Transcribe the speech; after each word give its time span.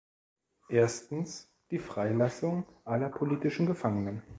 Erstens, 0.69 1.47
die 1.69 1.77
Freilassung 1.77 2.65
aller 2.85 3.09
politischen 3.09 3.67
Gefangenen. 3.67 4.23